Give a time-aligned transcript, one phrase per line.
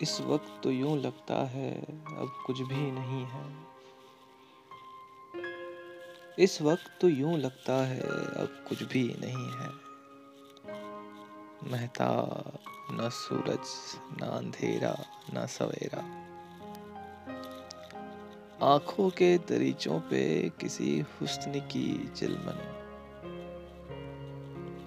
[0.00, 3.56] इस वक्त तो यूँ लगता है अब कुछ भी नहीं है।
[6.38, 9.84] इस वक्त तो यूँ लगता है अब कुछ भी नहीं है।
[11.70, 12.42] महता,
[12.90, 14.96] न सूरज, न अंधेरा,
[15.34, 16.24] न सवेरा।
[18.66, 22.80] आँखों के दरीचों पे किसी हुस्न की चिलमन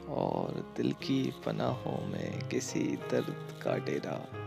[0.09, 4.46] और दिल की पनाहों में किसी दर्द का डेरा।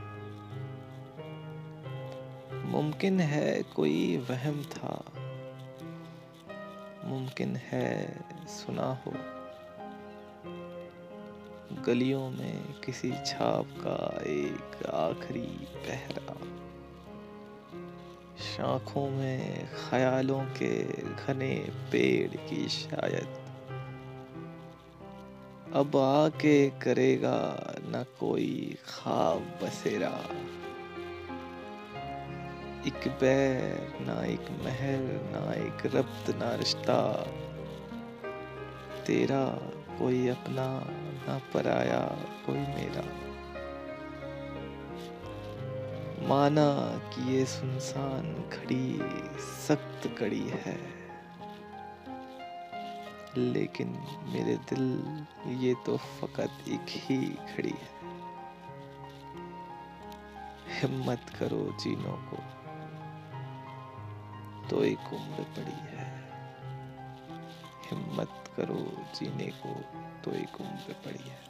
[2.70, 5.05] मुमकिन है कोई वहम था।
[7.05, 9.12] मुमकिन है सुना हो।
[11.83, 16.34] गलियों में किसी छाप का एक आखिरी पहरा।
[18.38, 23.41] शाखों में ख्यालों के घने पेड़ की शायद।
[25.75, 30.20] अब आके करेगा न कोई ख्वाब बसेरा।
[32.86, 37.27] एक बैर, ना एक महल, ना एक रब्त, ना रिश्ता।
[39.06, 39.47] तेरा
[39.98, 40.81] कोई अपना,
[41.28, 43.31] ना पराया कोई मेरा।
[46.28, 49.01] माना कि ये सुनसान खड़ी
[49.39, 51.01] सख्त कड़ी है।
[53.36, 53.89] लेकिन
[54.27, 58.01] मेरे दिल, ये तो फकत एक ही खड़ी है।
[60.69, 62.59] हिम्मत करो जीनों को।
[64.71, 66.31] तो एक उम्र पड़ी है।
[67.91, 69.75] हिम्मत करो जीने को
[70.25, 71.50] तो एक उम्र पड़ी है।